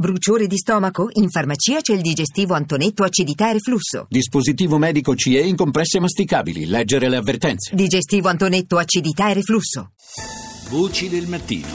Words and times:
Bruciore 0.00 0.46
di 0.46 0.56
stomaco? 0.56 1.10
In 1.16 1.28
farmacia 1.28 1.82
c'è 1.82 1.92
il 1.92 2.00
digestivo 2.00 2.54
Antonetto 2.54 3.04
acidità 3.04 3.50
e 3.50 3.52
reflusso. 3.52 4.06
Dispositivo 4.08 4.78
medico 4.78 5.14
CE 5.14 5.40
in 5.40 5.56
compresse 5.56 6.00
masticabili. 6.00 6.64
Leggere 6.64 7.10
le 7.10 7.16
avvertenze. 7.16 7.74
Digestivo 7.74 8.28
Antonetto 8.28 8.78
acidità 8.78 9.28
e 9.28 9.34
reflusso. 9.34 9.92
Voci 10.70 11.10
del 11.10 11.26
mattino. 11.26 11.68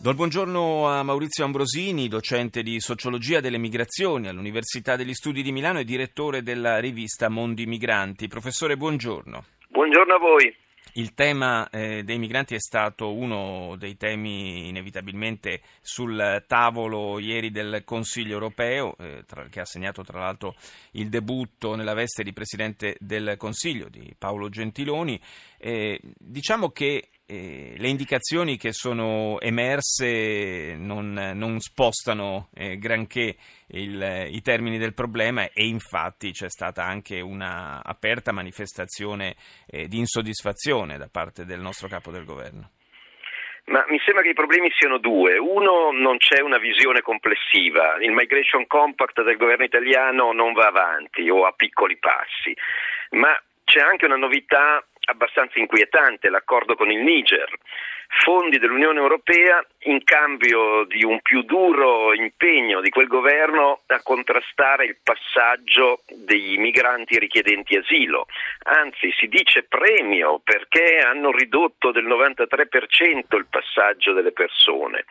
Do 0.00 0.10
il 0.10 0.16
buongiorno 0.16 0.88
a 0.88 1.04
Maurizio 1.04 1.44
Ambrosini, 1.44 2.08
docente 2.08 2.64
di 2.64 2.80
sociologia 2.80 3.38
delle 3.38 3.58
migrazioni 3.58 4.26
all'Università 4.26 4.96
degli 4.96 5.14
Studi 5.14 5.40
di 5.44 5.52
Milano 5.52 5.78
e 5.78 5.84
direttore 5.84 6.42
della 6.42 6.80
rivista 6.80 7.28
Mondi 7.28 7.64
Migranti. 7.64 8.26
Professore, 8.26 8.76
buongiorno. 8.76 9.44
Buongiorno 9.68 10.14
a 10.14 10.18
voi. 10.18 10.52
Il 10.94 11.14
tema 11.14 11.70
eh, 11.70 12.02
dei 12.04 12.18
migranti 12.18 12.54
è 12.54 12.60
stato 12.60 13.14
uno 13.14 13.76
dei 13.78 13.96
temi 13.96 14.68
inevitabilmente 14.68 15.62
sul 15.80 16.44
tavolo 16.46 17.18
ieri 17.18 17.50
del 17.50 17.82
Consiglio 17.82 18.34
europeo, 18.34 18.94
eh, 18.98 19.24
tra, 19.26 19.46
che 19.48 19.60
ha 19.60 19.64
segnato 19.64 20.04
tra 20.04 20.18
l'altro 20.18 20.54
il 20.92 21.08
debutto 21.08 21.76
nella 21.76 21.94
veste 21.94 22.22
di 22.22 22.34
Presidente 22.34 22.96
del 23.00 23.36
Consiglio 23.38 23.88
di 23.88 24.14
Paolo 24.18 24.50
Gentiloni. 24.50 25.18
Eh, 25.64 26.00
diciamo 26.18 26.70
che 26.70 27.10
eh, 27.24 27.74
le 27.76 27.88
indicazioni 27.88 28.56
che 28.56 28.72
sono 28.72 29.38
emerse 29.38 30.74
non, 30.76 31.12
non 31.12 31.60
spostano 31.60 32.48
eh, 32.52 32.78
granché 32.78 33.36
il, 33.68 34.26
i 34.28 34.40
termini 34.42 34.76
del 34.76 34.92
problema 34.92 35.44
e 35.44 35.66
infatti 35.66 36.32
c'è 36.32 36.50
stata 36.50 36.82
anche 36.82 37.20
una 37.20 37.80
aperta 37.80 38.32
manifestazione 38.32 39.36
eh, 39.68 39.86
di 39.86 39.98
insoddisfazione 39.98 40.98
da 40.98 41.08
parte 41.08 41.44
del 41.44 41.60
nostro 41.60 41.86
capo 41.86 42.10
del 42.10 42.24
governo. 42.24 42.70
Ma 43.66 43.84
mi 43.86 44.00
sembra 44.04 44.24
che 44.24 44.30
i 44.30 44.34
problemi 44.34 44.68
siano 44.76 44.98
due. 44.98 45.38
Uno, 45.38 45.92
non 45.92 46.16
c'è 46.16 46.42
una 46.42 46.58
visione 46.58 47.02
complessiva. 47.02 47.98
Il 48.00 48.10
Migration 48.10 48.66
Compact 48.66 49.22
del 49.22 49.36
governo 49.36 49.64
italiano 49.64 50.32
non 50.32 50.52
va 50.54 50.66
avanti 50.66 51.30
o 51.30 51.46
a 51.46 51.52
piccoli 51.52 51.96
passi. 51.98 52.52
Ma 53.10 53.32
c'è 53.62 53.78
anche 53.78 54.06
una 54.06 54.16
novità 54.16 54.84
abbastanza 55.12 55.58
inquietante, 55.58 56.28
l'accordo 56.28 56.74
con 56.74 56.90
il 56.90 57.02
Niger. 57.02 57.48
Fondi 58.20 58.58
dell'Unione 58.58 59.00
Europea 59.00 59.64
in 59.84 60.04
cambio 60.04 60.84
di 60.84 61.02
un 61.02 61.20
più 61.22 61.42
duro 61.42 62.12
impegno 62.12 62.82
di 62.82 62.90
quel 62.90 63.06
governo 63.06 63.80
a 63.86 64.02
contrastare 64.02 64.84
il 64.84 64.98
passaggio 65.02 66.02
dei 66.08 66.58
migranti 66.58 67.18
richiedenti 67.18 67.74
asilo. 67.74 68.26
Anzi, 68.64 69.10
si 69.18 69.28
dice 69.28 69.62
premio 69.62 70.40
perché 70.44 70.98
hanno 70.98 71.30
ridotto 71.30 71.90
del 71.90 72.06
93% 72.06 73.34
il 73.36 73.46
passaggio 73.48 74.12
delle 74.12 74.32
persone. 74.32 75.06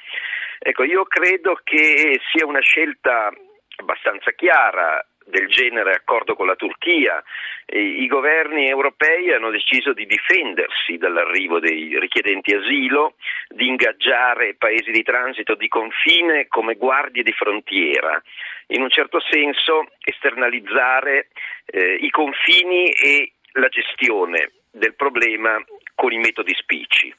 Ecco, 0.59 0.83
io 0.83 1.05
credo 1.05 1.59
che 1.63 2.21
sia 2.31 2.45
una 2.45 2.61
scelta 2.61 3.33
abbastanza 3.77 4.31
chiara 4.31 5.03
del 5.25 5.47
genere 5.47 5.91
accordo 5.93 6.35
con 6.35 6.47
la 6.47 6.55
Turchia, 6.55 7.23
i 7.67 8.07
governi 8.07 8.67
europei 8.67 9.31
hanno 9.31 9.49
deciso 9.49 9.93
di 9.93 10.05
difendersi 10.05 10.97
dall'arrivo 10.97 11.59
dei 11.59 11.97
richiedenti 11.99 12.53
asilo, 12.53 13.15
di 13.47 13.67
ingaggiare 13.67 14.55
paesi 14.55 14.91
di 14.91 15.03
transito 15.03 15.55
di 15.55 15.67
confine 15.67 16.47
come 16.47 16.75
guardie 16.75 17.23
di 17.23 17.31
frontiera, 17.31 18.21
in 18.67 18.81
un 18.81 18.89
certo 18.89 19.19
senso 19.29 19.87
esternalizzare 20.03 21.29
eh, 21.65 21.95
i 22.01 22.09
confini 22.09 22.91
e 22.91 23.33
la 23.53 23.67
gestione 23.67 24.51
del 24.71 24.95
problema 24.95 25.61
con 25.95 26.11
i 26.11 26.17
metodi 26.17 26.53
spicci 26.55 27.13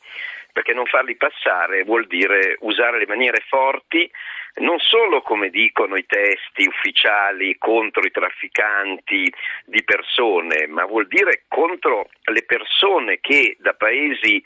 perché 0.52 0.74
non 0.74 0.84
farli 0.84 1.16
passare 1.16 1.82
vuol 1.82 2.06
dire 2.06 2.56
usare 2.60 2.98
le 2.98 3.06
maniere 3.06 3.42
forti 3.48 4.10
non 4.56 4.78
solo 4.78 5.22
come 5.22 5.48
dicono 5.48 5.96
i 5.96 6.04
testi 6.06 6.66
ufficiali 6.66 7.56
contro 7.58 8.02
i 8.02 8.10
trafficanti 8.10 9.32
di 9.64 9.82
persone, 9.84 10.66
ma 10.66 10.84
vuol 10.84 11.06
dire 11.06 11.44
contro 11.48 12.08
le 12.24 12.44
persone 12.44 13.18
che 13.20 13.56
da 13.58 13.72
paesi 13.74 14.42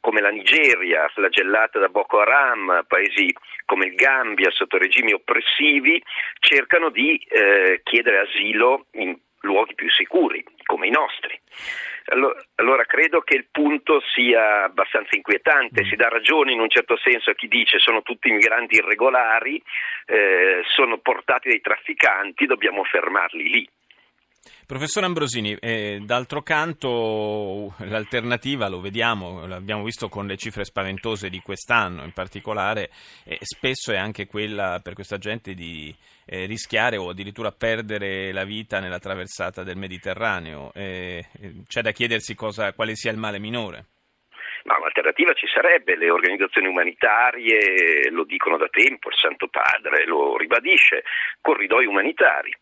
come 0.00 0.20
la 0.20 0.30
Nigeria, 0.30 1.08
flagellata 1.08 1.78
da 1.78 1.88
Boko 1.88 2.20
Haram, 2.20 2.84
paesi 2.88 3.32
come 3.66 3.86
il 3.86 3.94
Gambia 3.94 4.50
sotto 4.50 4.78
regimi 4.78 5.12
oppressivi, 5.12 6.02
cercano 6.40 6.88
di 6.88 7.16
eh, 7.28 7.82
chiedere 7.84 8.20
asilo 8.20 8.86
in 8.92 9.16
luoghi 9.42 9.74
più 9.74 9.90
sicuri, 9.90 10.44
come 10.64 10.86
i 10.86 10.90
nostri. 10.90 11.38
Allora, 12.12 12.42
allora, 12.56 12.84
credo 12.84 13.20
che 13.20 13.36
il 13.36 13.46
punto 13.50 14.00
sia 14.14 14.64
abbastanza 14.64 15.14
inquietante, 15.14 15.84
si 15.84 15.94
dà 15.94 16.08
ragione 16.08 16.52
in 16.52 16.60
un 16.60 16.68
certo 16.68 16.96
senso 16.96 17.30
a 17.30 17.34
chi 17.34 17.46
dice 17.46 17.78
sono 17.78 18.02
tutti 18.02 18.30
migranti 18.30 18.76
irregolari, 18.76 19.62
eh, 20.06 20.62
sono 20.74 20.98
portati 20.98 21.48
dai 21.48 21.60
trafficanti, 21.60 22.46
dobbiamo 22.46 22.82
fermarli 22.82 23.48
lì. 23.48 23.68
Professor 24.70 25.02
Ambrosini, 25.02 25.56
eh, 25.58 25.98
d'altro 26.04 26.42
canto 26.42 27.74
l'alternativa, 27.78 28.68
lo 28.68 28.80
vediamo, 28.80 29.44
l'abbiamo 29.44 29.82
visto 29.82 30.08
con 30.08 30.28
le 30.28 30.36
cifre 30.36 30.62
spaventose 30.62 31.28
di 31.28 31.40
quest'anno 31.40 32.04
in 32.04 32.12
particolare, 32.12 32.88
eh, 33.24 33.36
spesso 33.40 33.90
è 33.90 33.96
anche 33.96 34.28
quella 34.28 34.78
per 34.80 34.94
questa 34.94 35.18
gente 35.18 35.54
di 35.54 35.92
eh, 36.24 36.46
rischiare 36.46 36.98
o 36.98 37.08
addirittura 37.08 37.50
perdere 37.50 38.30
la 38.30 38.44
vita 38.44 38.78
nella 38.78 39.00
traversata 39.00 39.64
del 39.64 39.76
Mediterraneo. 39.76 40.70
Eh, 40.72 41.26
c'è 41.66 41.80
da 41.80 41.90
chiedersi 41.90 42.36
cosa, 42.36 42.72
quale 42.72 42.94
sia 42.94 43.10
il 43.10 43.18
male 43.18 43.40
minore. 43.40 43.86
Ma 44.62 44.76
un'alternativa 44.78 45.32
ci 45.32 45.48
sarebbe, 45.52 45.96
le 45.96 46.10
organizzazioni 46.10 46.68
umanitarie 46.68 48.08
lo 48.10 48.22
dicono 48.22 48.56
da 48.56 48.68
tempo, 48.68 49.08
il 49.08 49.16
Santo 49.16 49.48
Padre 49.48 50.06
lo 50.06 50.36
ribadisce, 50.36 51.02
corridoi 51.40 51.86
umanitari. 51.86 52.56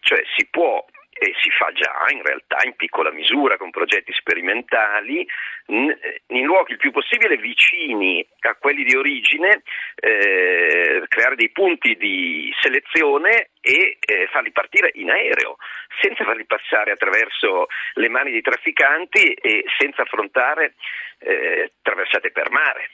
Cioè 0.00 0.20
si 0.36 0.46
può 0.50 0.84
e 1.18 1.32
si 1.40 1.50
fa 1.50 1.72
già 1.72 2.06
in 2.12 2.22
realtà 2.22 2.58
in 2.64 2.76
piccola 2.76 3.10
misura 3.10 3.56
con 3.56 3.70
progetti 3.70 4.12
sperimentali 4.12 5.26
in 5.68 6.44
luoghi 6.44 6.72
il 6.72 6.78
più 6.78 6.92
possibile 6.92 7.36
vicini 7.36 8.24
a 8.40 8.54
quelli 8.54 8.84
di 8.84 8.96
origine, 8.96 9.62
eh, 9.96 11.02
creare 11.08 11.34
dei 11.34 11.50
punti 11.50 11.96
di 11.96 12.54
selezione 12.60 13.50
e 13.60 13.98
eh, 14.00 14.28
farli 14.30 14.52
partire 14.52 14.90
in 14.94 15.10
aereo, 15.10 15.56
senza 16.00 16.24
farli 16.24 16.44
passare 16.44 16.92
attraverso 16.92 17.66
le 17.94 18.08
mani 18.08 18.30
dei 18.30 18.42
trafficanti 18.42 19.32
e 19.32 19.64
senza 19.76 20.02
affrontare 20.02 20.74
eh, 21.18 21.72
traversate 21.82 22.30
per 22.30 22.50
mare. 22.50 22.90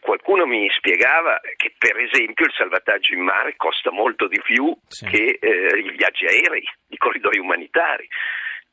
Qualcuno 0.00 0.46
mi 0.46 0.70
spiegava 0.70 1.40
che 1.56 1.74
per 1.76 1.98
esempio 1.98 2.46
il 2.46 2.52
salvataggio 2.56 3.14
in 3.14 3.22
mare 3.22 3.56
costa 3.56 3.90
molto 3.90 4.28
di 4.28 4.40
più 4.40 4.72
sì. 4.86 5.04
che 5.06 5.38
eh, 5.40 5.78
i 5.78 5.90
viaggi 5.90 6.24
aerei, 6.24 6.62
corridoi 6.98 7.38
umanitari. 7.38 8.08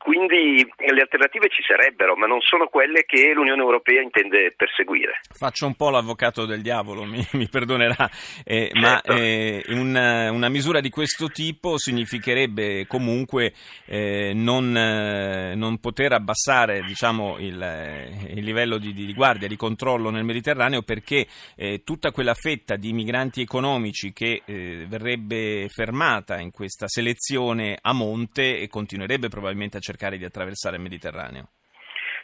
Quindi 0.06 0.64
le 0.76 1.00
alternative 1.00 1.48
ci 1.48 1.64
sarebbero, 1.66 2.14
ma 2.14 2.28
non 2.28 2.40
sono 2.40 2.68
quelle 2.68 3.02
che 3.04 3.32
l'Unione 3.34 3.60
Europea 3.60 4.00
intende 4.00 4.54
perseguire. 4.56 5.18
Faccio 5.36 5.66
un 5.66 5.74
po' 5.74 5.90
l'avvocato 5.90 6.46
del 6.46 6.62
diavolo, 6.62 7.02
mi, 7.02 7.26
mi 7.32 7.48
perdonerà, 7.48 8.08
eh, 8.44 8.70
certo. 8.72 8.78
ma 8.78 9.00
eh, 9.00 9.64
una, 9.70 10.30
una, 10.30 10.48
misura 10.48 10.78
di 10.78 10.90
questo 10.90 11.26
tipo 11.26 11.76
significherebbe 11.76 12.86
comunque 12.86 13.52
eh, 13.86 14.30
non, 14.32 14.76
eh, 14.76 15.56
non, 15.56 15.78
poter 15.78 16.12
abbassare 16.12 16.82
diciamo, 16.82 17.38
il, 17.40 18.28
il, 18.28 18.44
livello 18.44 18.78
di, 18.78 18.92
di, 18.94 19.12
guardia, 19.12 19.48
di 19.48 19.56
controllo 19.56 20.10
nel 20.10 20.22
Mediterraneo 20.22 20.82
perché 20.82 21.26
eh, 21.56 21.82
tutta 21.82 22.12
quella 22.12 22.34
fetta 22.34 22.76
di 22.76 22.92
migranti 22.92 23.40
economici 23.40 24.12
che 24.12 24.42
eh, 24.44 24.86
verrebbe 24.86 25.66
fermata 25.68 26.38
in 26.38 26.52
questa 26.52 26.86
selezione 26.86 27.76
a 27.80 27.92
monte 27.92 28.60
e 28.60 28.68
continuerebbe 28.68 29.26
probabilmente 29.26 29.78
a 29.78 29.80
cercare 29.80 29.94
di 30.18 30.24
attraversare 30.24 30.76
il 30.76 30.82
Mediterraneo? 30.82 31.50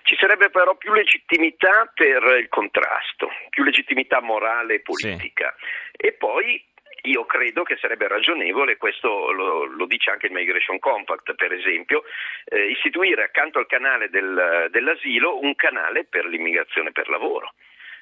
Ci 0.02 0.16
sarebbe 0.16 0.50
però 0.50 0.76
più 0.76 0.92
legittimità 0.92 1.90
per 1.94 2.22
il 2.40 2.48
contrasto, 2.48 3.28
più 3.50 3.62
legittimità 3.62 4.20
morale 4.20 4.74
e 4.74 4.80
politica. 4.80 5.54
Sì. 5.56 6.06
E 6.08 6.12
poi 6.12 6.62
io 7.02 7.24
credo 7.24 7.62
che 7.62 7.76
sarebbe 7.80 8.06
ragionevole, 8.06 8.76
questo 8.76 9.32
lo, 9.32 9.64
lo, 9.64 9.86
dice 9.86 10.10
anche 10.10 10.26
il 10.26 10.32
Migration 10.32 10.78
Compact 10.78 11.34
per 11.34 11.52
esempio, 11.52 12.04
eh, 12.44 12.70
istituire 12.70 13.24
accanto 13.24 13.58
al 13.58 13.66
canale 13.66 14.08
del, 14.08 14.68
dell'asilo 14.70 15.40
un 15.40 15.54
canale 15.54 16.04
per 16.04 16.26
l'immigrazione 16.26 16.92
per 16.92 17.08
lavoro. 17.08 17.54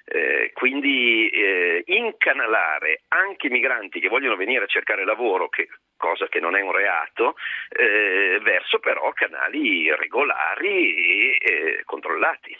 Eh, 0.05 0.51
quindi 0.55 1.29
eh, 1.29 1.83
incanalare 1.87 3.03
anche 3.09 3.47
i 3.47 3.51
migranti 3.51 4.01
che 4.01 4.09
vogliono 4.09 4.37
venire 4.37 4.65
a 4.65 4.69
cercare 4.69 5.05
lavoro, 5.05 5.49
che, 5.49 5.69
cosa 6.01 6.27
che 6.29 6.41
non 6.41 6.57
è 6.57 6.63
un 6.63 6.73
reato, 6.73 7.37
eh, 7.69 8.41
verso 8.43 8.79
però 8.81 9.13
canali 9.13 9.95
regolari 9.95 10.95
e 10.95 11.37
eh, 11.39 11.83
controllati. 11.85 12.57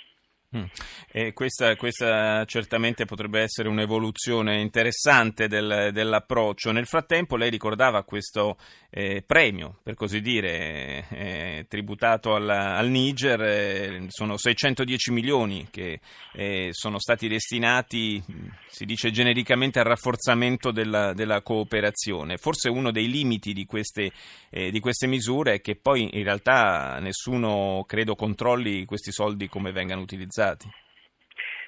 Mm. 0.57 0.65
E 1.13 1.33
questa, 1.33 1.77
questa, 1.77 2.45
certamente 2.45 3.05
potrebbe 3.05 3.41
essere 3.41 3.69
un'evoluzione 3.69 4.61
interessante 4.61 5.47
del, 5.47 5.91
dell'approccio. 5.93 6.73
Nel 6.73 6.87
frattempo 6.87 7.37
lei 7.37 7.51
ricordava 7.51 8.03
questo 8.03 8.57
eh, 8.91 9.23
premio, 9.25 9.79
per 9.81 9.95
così 9.95 10.21
dire, 10.21 11.07
eh, 11.11 11.67
tributato 11.69 12.35
al, 12.35 12.49
al 12.49 12.89
Niger, 12.89 13.41
eh, 13.43 14.07
sono 14.09 14.37
610 14.37 15.13
milioni 15.13 15.69
che 15.71 16.01
eh, 16.33 16.71
sono 16.73 16.99
stati 16.99 17.29
destinati, 17.29 18.21
si 18.67 18.85
dice 18.85 19.13
genericamente, 19.13 19.79
al 19.79 19.85
rafforzamento 19.85 20.73
della, 20.73 21.13
della 21.13 21.43
cooperazione. 21.43 22.39
Forse 22.39 22.69
uno 22.69 22.91
dei 22.91 23.09
limiti 23.09 23.53
di 23.53 23.67
queste, 23.67 24.11
eh, 24.51 24.73
di 24.73 24.81
queste 24.81 25.07
misure 25.07 25.55
è 25.55 25.61
che 25.61 25.77
poi 25.77 26.09
in 26.13 26.25
realtà 26.25 26.99
nessuno, 26.99 27.85
credo, 27.87 28.17
controlli 28.17 28.85
questi 28.85 29.13
soldi 29.13 29.49
come 29.49 29.71
vengano 29.71 30.01
utilizzati 30.01 30.39
utilizzati? 30.41 30.69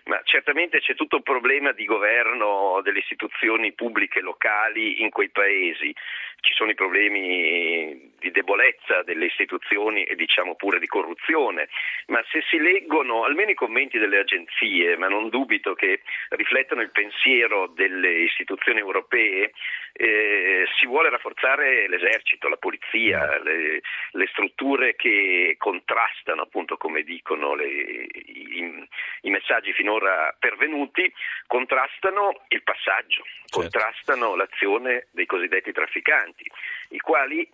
Ma 0.05 0.21
certamente 0.25 0.81
c'è 0.81 0.95
tutto 0.95 1.17
un 1.17 1.23
problema 1.23 1.73
di 1.73 1.85
governo 1.85 2.81
delle 2.83 2.99
istituzioni 2.99 3.73
pubbliche 3.73 4.21
locali 4.21 5.01
in 5.01 5.11
quei 5.11 5.31
paesi 5.31 5.95
ci 6.41 6.55
sono 6.55 6.73
i 6.73 6.75
problemi 6.75 8.12
di 8.23 8.31
debolezza 8.31 9.03
delle 9.03 9.27
istituzioni 9.27 10.05
e 10.05 10.15
diciamo 10.15 10.55
pure 10.55 10.79
di 10.79 10.87
corruzione, 10.87 11.69
ma 12.07 12.23
se 12.31 12.43
si 12.49 12.59
leggono 12.59 13.25
almeno 13.25 13.51
i 13.51 13.55
commenti 13.55 13.99
delle 13.99 14.21
agenzie, 14.21 14.97
ma 14.97 15.09
non 15.09 15.29
dubito 15.29 15.75
che 15.75 16.03
riflettano 16.31 16.81
il 16.81 16.93
pensiero 16.93 17.67
delle 17.67 18.23
istituzioni 18.23 18.79
europee, 18.79 19.53
eh, 19.93 20.65
si 20.79 20.87
vuole 20.87 21.11
rafforzare 21.11 21.89
l'esercito, 21.89 22.49
la 22.49 22.57
polizia, 22.57 23.43
le, 23.43 23.81
le 24.13 24.27
strutture 24.29 24.95
che 24.95 25.57
contrastano, 25.59 26.43
appunto 26.43 26.77
come 26.77 27.03
dicono 27.03 27.55
le, 27.55 27.67
i, 27.67 28.89
i 29.23 29.31
messaggi 29.31 29.73
finora 29.73 30.35
pervenuti, 30.39 31.13
contrastano 31.49 32.45
il 32.49 32.63
passaggio, 32.63 33.25
certo. 33.25 33.61
contrastano 33.61 34.37
l'azione 34.37 35.09
dei 35.11 35.27
cosiddetti 35.27 35.73
trafficanti 35.73 36.51
i 36.93 36.99
quali 36.99 37.49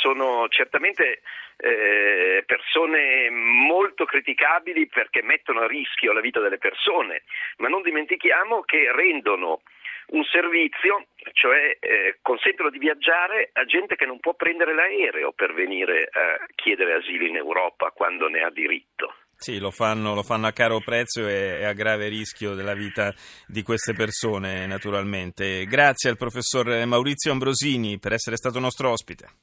sono 0.00 0.48
certamente 0.48 1.22
eh, 1.56 2.42
persone 2.44 3.30
molto 3.30 4.04
criticabili 4.04 4.86
perché 4.88 5.22
mettono 5.22 5.60
a 5.60 5.66
rischio 5.66 6.12
la 6.12 6.20
vita 6.20 6.40
delle 6.40 6.58
persone, 6.58 7.22
ma 7.58 7.68
non 7.68 7.82
dimentichiamo 7.82 8.62
che 8.62 8.90
rendono 8.92 9.62
un 10.08 10.24
servizio, 10.24 11.06
cioè 11.32 11.76
eh, 11.78 12.18
consentono 12.20 12.70
di 12.70 12.78
viaggiare 12.78 13.50
a 13.52 13.64
gente 13.64 13.96
che 13.96 14.06
non 14.06 14.18
può 14.18 14.34
prendere 14.34 14.74
l'aereo 14.74 15.32
per 15.32 15.54
venire 15.54 16.08
a 16.12 16.44
chiedere 16.54 16.94
asilo 16.94 17.26
in 17.26 17.36
Europa 17.36 17.90
quando 17.90 18.28
ne 18.28 18.42
ha 18.42 18.50
diritto. 18.50 19.14
Sì, 19.36 19.58
lo 19.58 19.72
fanno, 19.72 20.14
lo 20.14 20.22
fanno, 20.22 20.46
a 20.46 20.52
caro 20.52 20.80
prezzo 20.80 21.26
e, 21.26 21.58
e, 21.60 21.64
a 21.64 21.72
grave 21.72 22.06
rischio 22.06 22.54
della 22.54 22.74
vita 22.74 23.12
di 23.46 23.62
queste 23.62 23.92
persone, 23.92 24.66
naturalmente. 24.66 25.64
Grazie 25.64 26.10
al 26.10 26.16
professor 26.16 26.66
Maurizio 26.86 27.32
Ambrosini 27.32 27.98
per 27.98 28.12
essere 28.12 28.36
stato 28.36 28.60
nostro 28.60 28.90
ospite. 28.90 29.40